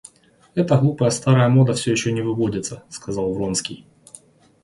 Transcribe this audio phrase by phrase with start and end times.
[0.55, 3.85] Эта глупая старая мода всё еще не выводится,— сказал Вронский.